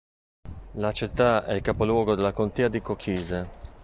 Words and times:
La 0.77 0.91
città 0.93 1.45
è 1.45 1.53
il 1.53 1.61
capoluogo 1.61 2.15
della 2.15 2.31
contea 2.33 2.69
di 2.69 2.81
Cochise. 2.81 3.49